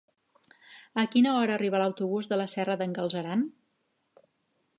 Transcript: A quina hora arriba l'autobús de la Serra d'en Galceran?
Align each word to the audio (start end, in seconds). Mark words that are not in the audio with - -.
A 1.01 1.03
quina 1.15 1.33
hora 1.41 1.55
arriba 1.57 1.83
l'autobús 1.83 2.31
de 2.33 2.41
la 2.41 2.49
Serra 2.57 2.79
d'en 2.81 2.97
Galceran? 3.01 3.45